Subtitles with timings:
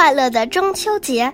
[0.00, 1.30] 快乐的中秋节。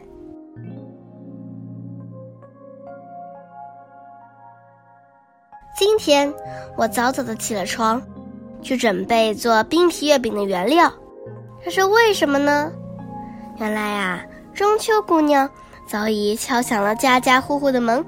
[5.79, 6.35] 今天
[6.77, 8.03] 我早早的起了床，
[8.61, 10.93] 去准备做冰皮月饼的原料。
[11.65, 12.73] 这是为什么呢？
[13.59, 14.21] 原来啊，
[14.53, 15.49] 中秋姑娘
[15.89, 18.05] 早已敲响了家家户户的门，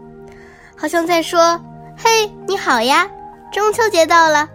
[0.77, 1.57] 好像在说
[1.97, 3.09] ：“嘿，你好呀，
[3.53, 4.49] 中秋节到了，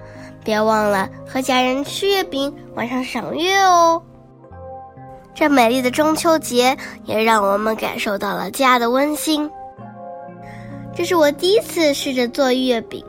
[0.43, 4.03] 别忘了和家人吃月饼，晚上赏月哦。”
[5.35, 9.49] 这美丽的中秋节也让我们感受到了家的温馨。
[10.95, 13.03] 这是我第一次试着做月饼，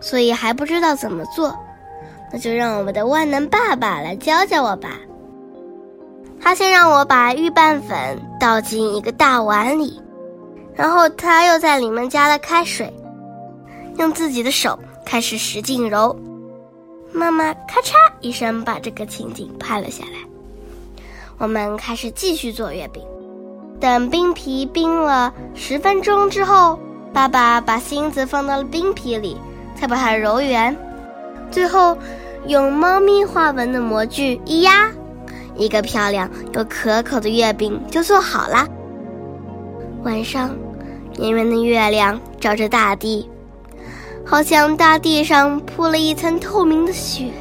[0.00, 1.56] 所以还不知道怎么做，
[2.32, 4.98] 那就让我们的万能爸爸来教教我吧。
[6.40, 7.96] 他先让我把预拌粉
[8.40, 10.00] 倒进一个大碗里，
[10.74, 12.92] 然后他又在里面加了开水，
[13.98, 16.16] 用自己的手开始使劲揉。
[17.12, 20.18] 妈妈咔嚓一声把这个情景拍了下来。
[21.38, 23.02] 我们开始继续做月饼，
[23.80, 26.78] 等冰皮冰了十分钟之后。
[27.10, 29.36] 爸爸把芯子放到了冰皮里，
[29.74, 30.76] 再把它揉圆，
[31.50, 31.96] 最后
[32.46, 34.92] 用猫咪花纹的模具一压，
[35.56, 38.68] 一个漂亮又可口的月饼就做好了。
[40.04, 40.54] 晚上，
[41.18, 43.28] 圆圆的月亮照着大地，
[44.24, 47.32] 好像大地上铺了一层透明的雪。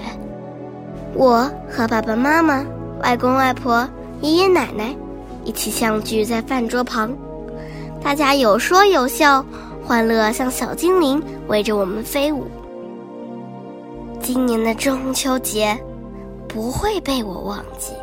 [1.14, 2.66] 我和爸爸妈妈、
[3.02, 3.88] 外公外婆、
[4.22, 4.95] 爷爷奶奶
[5.44, 7.16] 一起相聚在饭桌旁。
[8.03, 9.44] 大家有说有笑，
[9.86, 12.45] 欢乐像小精灵围着我们飞舞。
[14.22, 15.78] 今年的中秋节
[16.48, 17.94] 不会被我忘记，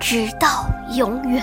[0.00, 1.42] 直到永远。